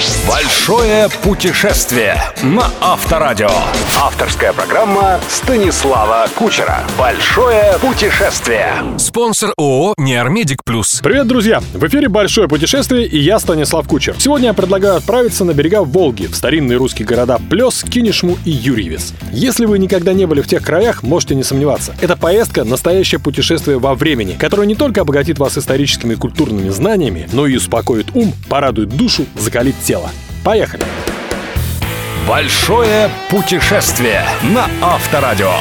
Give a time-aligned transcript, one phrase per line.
[0.00, 0.17] first.
[0.28, 3.48] Большое путешествие на Авторадио.
[3.98, 6.84] Авторская программа Станислава Кучера.
[6.98, 8.74] Большое путешествие.
[8.98, 11.00] Спонсор ООО «Неармедик Плюс».
[11.02, 11.60] Привет, друзья!
[11.72, 14.16] В эфире «Большое путешествие» и я, Станислав Кучер.
[14.18, 19.14] Сегодня я предлагаю отправиться на берега Волги, в старинные русские города Плес, Кинешму и Юрьевец.
[19.32, 21.96] Если вы никогда не были в тех краях, можете не сомневаться.
[22.02, 27.28] Эта поездка— настоящее путешествие во времени, которое не только обогатит вас историческими и культурными знаниями,
[27.32, 30.10] но и успокоит ум, порадует душу, закалит тело.
[30.44, 30.84] Поехали!
[32.28, 35.52] Большое путешествие на Авторадио.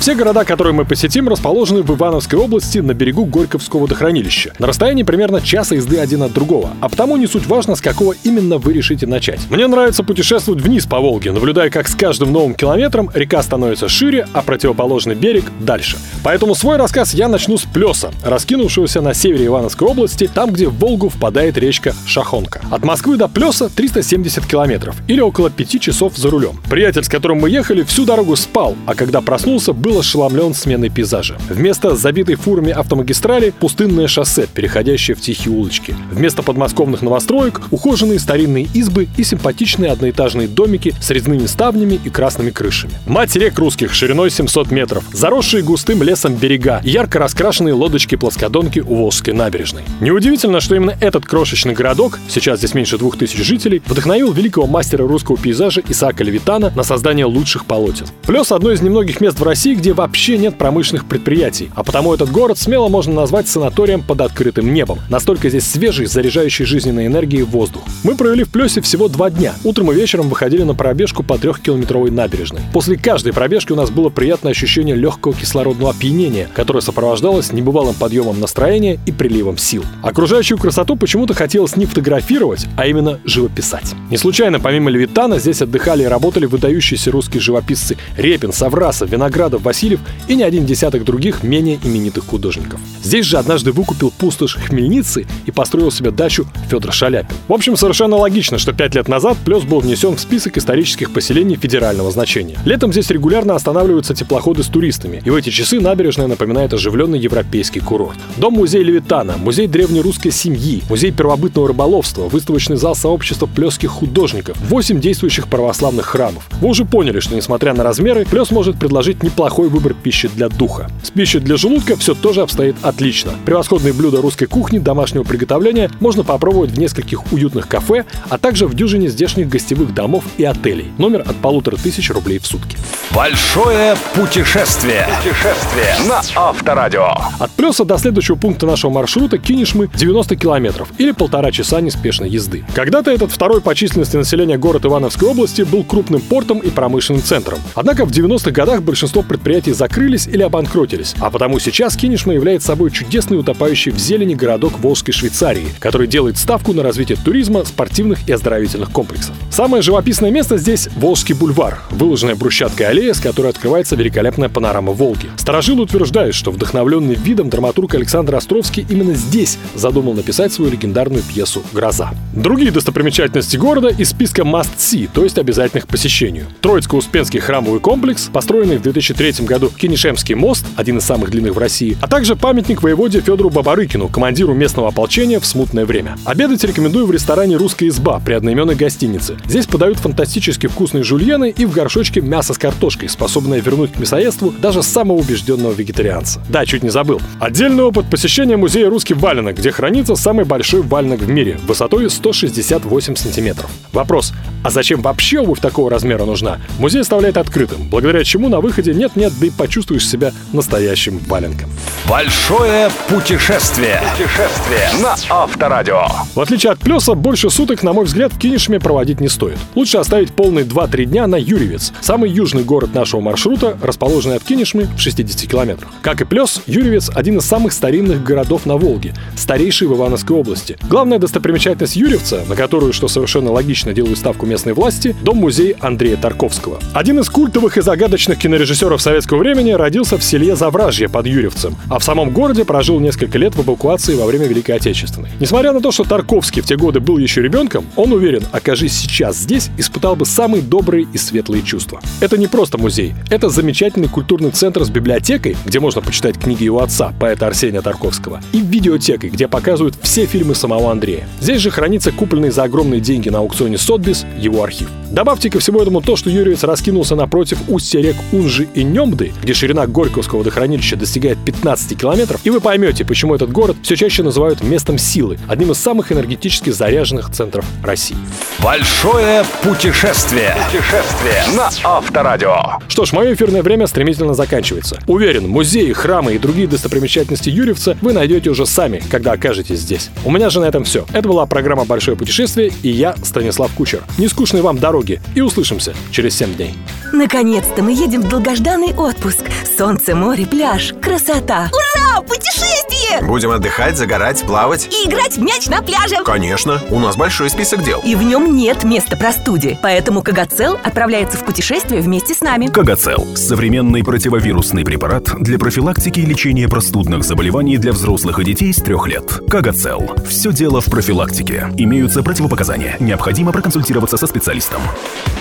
[0.00, 4.54] Все города, которые мы посетим, расположены в Ивановской области на берегу Горьковского водохранилища.
[4.58, 6.70] На расстоянии примерно часа езды один от другого.
[6.80, 9.40] А потому не суть важно, с какого именно вы решите начать.
[9.50, 14.26] Мне нравится путешествовать вниз по Волге, наблюдая, как с каждым новым километром река становится шире,
[14.32, 15.98] а противоположный берег дальше.
[16.24, 20.78] Поэтому свой рассказ я начну с Плеса, раскинувшегося на севере Ивановской области, там, где в
[20.78, 22.62] Волгу впадает речка Шахонка.
[22.70, 26.58] От Москвы до Плеса 370 километров, или около 5 часов за рулем.
[26.70, 31.36] Приятель, с которым мы ехали, всю дорогу спал, а когда проснулся, был ошеломлен сменой пейзажа.
[31.48, 35.94] Вместо забитой фурами автомагистрали пустынное шоссе, переходящее в тихие улочки.
[36.10, 42.50] Вместо подмосковных новостроек ухоженные старинные избы и симпатичные одноэтажные домики с резными ставнями и красными
[42.50, 42.92] крышами.
[43.06, 49.34] Мать рек русских шириной 700 метров, заросшие густым лесом берега, ярко раскрашенные лодочки-плоскодонки у Волжской
[49.34, 49.82] набережной.
[50.00, 55.06] Неудивительно, что именно этот крошечный городок, сейчас здесь меньше двух тысяч жителей, вдохновил великого мастера
[55.06, 58.06] русского пейзажа Исаака Левитана на создание лучших полотен.
[58.22, 62.30] Плюс одно из немногих мест в России, где вообще нет промышленных предприятий, а потому этот
[62.30, 64.98] город смело можно назвать санаторием под открытым небом.
[65.08, 67.82] Настолько здесь свежий, заряжающий жизненной энергией воздух.
[68.04, 69.54] Мы провели в Плесе всего два дня.
[69.64, 72.60] Утром и вечером выходили на пробежку по трехкилометровой набережной.
[72.74, 78.38] После каждой пробежки у нас было приятное ощущение легкого кислородного опьянения, которое сопровождалось небывалым подъемом
[78.38, 79.82] настроения и приливом сил.
[80.02, 83.94] Окружающую красоту почему-то хотелось не фотографировать, а именно живописать.
[84.10, 90.00] Не случайно, помимо Левитана, здесь отдыхали и работали выдающиеся русские живописцы Репин, Саврасов, Виноградов, Васильев
[90.26, 92.80] и не один десяток других менее именитых художников.
[93.04, 97.36] Здесь же однажды выкупил пустошь Хмельницы и построил себе дачу Федор Шаляпин.
[97.46, 101.54] В общем, совершенно логично, что пять лет назад Плес был внесен в список исторических поселений
[101.54, 102.58] федерального значения.
[102.64, 107.78] Летом здесь регулярно останавливаются теплоходы с туристами, и в эти часы набережная напоминает оживленный европейский
[107.78, 108.18] курорт.
[108.38, 115.46] Дом-музей Левитана, музей древнерусской семьи, музей первобытного рыболовства, выставочный зал сообщества плесских художников, 8 действующих
[115.46, 116.48] православных храмов.
[116.60, 120.90] Вы уже поняли, что несмотря на размеры, Плес может предложить неплохой выбор пищи для духа.
[121.02, 123.32] С пищей для желудка все тоже обстоит отлично.
[123.44, 128.74] Превосходные блюда русской кухни домашнего приготовления можно попробовать в нескольких уютных кафе, а также в
[128.74, 130.90] дюжине здешних гостевых домов и отелей.
[130.98, 132.76] Номер от полутора тысяч рублей в сутки.
[133.14, 135.06] Большое путешествие.
[135.22, 137.14] Путешествие на Авторадио.
[137.38, 142.64] От Плеса до следующего пункта нашего маршрута Кинешмы 90 километров или полтора часа неспешной езды.
[142.74, 147.58] Когда-то этот второй по численности населения город Ивановской области был крупным портом и промышленным центром.
[147.74, 152.90] Однако в 90-х годах большинство предприятий закрылись или обанкротились, а потому сейчас Кинешма является собой
[152.90, 158.32] чудесный утопающий в зелени городок Волжской Швейцарии, который делает ставку на развитие туризма, спортивных и
[158.32, 159.34] оздоровительных комплексов.
[159.50, 165.30] Самое живописное место здесь– Волжский бульвар, выложенная брусчаткой аллея, с которой открывается великолепная панорама Волги.
[165.36, 171.62] Старожилы утверждают, что вдохновленный видом драматург Александр Островский именно здесь задумал написать свою легендарную пьесу
[171.72, 172.10] «Гроза».
[172.32, 176.46] Другие достопримечательности города из списка must see, то есть обязательных к посещению.
[176.60, 181.96] Троицко-Успенский храмовый комплекс, построенный в 2003 году Кинешемский мост, один из самых длинных в России,
[182.00, 186.16] а также памятник воеводе Федору Бабарыкину, командиру местного ополчения в смутное время.
[186.24, 189.36] Обедать рекомендую в ресторане «Русская изба» при одноименной гостинице.
[189.46, 194.50] Здесь подают фантастически вкусные жульены и в горшочке мясо с картошкой, способное вернуть к мясоедству
[194.50, 196.40] даже самого убежденного вегетарианца.
[196.48, 197.20] Да, чуть не забыл.
[197.38, 203.16] Отдельный опыт посещения музея русский валенок, где хранится самый большой валенок в мире, высотой 168
[203.16, 203.70] сантиметров.
[203.92, 206.58] Вопрос, а зачем вообще обувь такого размера нужна?
[206.78, 211.70] Музей оставляет открытым, благодаря чему на выходе нет-нет, да и почувствуешь себя настоящим валенком.
[212.08, 214.00] Большое путешествие.
[214.12, 216.06] Путешествие на Авторадио.
[216.34, 219.58] В отличие от Плеса, больше суток, на мой взгляд, в Кинешме проводить не стоит.
[219.74, 224.88] Лучше оставить полные 2-3 дня на Юрьевец, самый южный город нашего маршрута, расположенный от Кинешмы
[224.96, 225.90] в 60 километрах.
[226.02, 230.78] Как и Плес, Юрьевец– один из самых старинных городов на Волге, старейший в Ивановской области.
[230.88, 236.78] Главная достопримечательность Юрьевца, на которую, что совершенно логично, делают ставку местные власти– дом-музей Андрея Тарковского.
[236.94, 241.98] Один из культовых и загадочных кинорежиссеров советского времени родился в селе Завражье под Юрьевцем, а
[241.98, 245.30] в самом городе прожил несколько лет в эвакуации во время Великой Отечественной.
[245.40, 249.36] Несмотря на то, что Тарковский в те годы был еще ребенком, он уверен, окажись сейчас
[249.36, 252.00] здесь, испытал бы самые добрые и светлые чувства.
[252.20, 256.80] Это не просто музей, это замечательный культурный центр с библиотекой, где можно почитать книги его
[256.80, 261.26] отца, поэта Арсения Тарковского, и видеотекой, где показывают все фильмы самого Андрея.
[261.40, 264.88] Здесь же хранится купленный за огромные деньги на аукционе Сотбис его архив.
[265.10, 269.54] Добавьте ко всему этому то, что Юрьевец раскинулся напротив устья рек Унжи и Немды, где
[269.54, 274.62] ширина Горьковского водохранилища достигает 15 километров, и вы поймете, почему этот город все чаще называют
[274.62, 278.18] местом силы, одним из самых энергетически заряженных центров России.
[278.62, 280.54] Большое путешествие.
[280.66, 282.78] Путешествие на Авторадио.
[282.88, 284.98] Что ж, мое эфирное время стремительно заканчивается.
[285.06, 290.10] Уверен, музеи, храмы и другие достопримечательности Юрьевца вы найдете уже сами, когда окажетесь здесь.
[290.26, 291.06] У меня же на этом все.
[291.14, 294.02] Это была программа «Большое путешествие» и я, Станислав Кучер.
[294.18, 296.74] Нескучной вам дороги и услышимся через 7 дней.
[297.14, 299.44] Наконец-то мы едем в долгожданный отпуск.
[299.78, 301.70] Солнце, море, пляж, красота.
[301.72, 302.22] Ура!
[302.22, 302.99] Путешествие!
[303.22, 304.88] Будем отдыхать, загорать, плавать.
[304.90, 306.16] И играть в мяч на пляже.
[306.24, 308.00] Конечно, у нас большой список дел.
[308.04, 309.78] И в нем нет места простуде.
[309.82, 312.66] Поэтому Кагацел отправляется в путешествие вместе с нами.
[312.66, 318.76] Кагацел– современный противовирусный препарат для профилактики и лечения простудных заболеваний для взрослых и детей с
[318.76, 319.40] трех лет.
[319.48, 320.10] Кагацел.
[320.28, 321.68] Все дело в профилактике.
[321.76, 322.96] Имеются противопоказания.
[323.00, 324.82] Необходимо проконсультироваться со специалистом.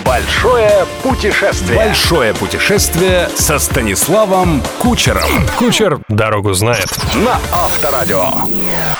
[0.05, 1.77] Большое путешествие.
[1.77, 5.29] Большое путешествие со Станиславом Кучером.
[5.57, 6.87] Кучер дорогу знает.
[7.25, 8.98] На Авторадио.